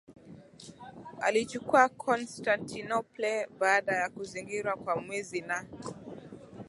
alichukua 1.21 1.89
Constantinople 1.89 3.47
baada 3.59 3.95
ya 3.95 4.09
kuzingirwa 4.09 4.73
kwa 4.75 5.01
mwezi 5.01 5.41
na 5.41 5.65